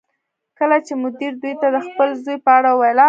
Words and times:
کله 0.59 0.77
چې 0.85 0.93
مدیر 1.03 1.31
دوی 1.41 1.53
ته 1.61 1.67
د 1.75 1.77
خپل 1.87 2.09
زوی 2.23 2.37
په 2.45 2.51
اړه 2.57 2.69
وویل 2.73 2.99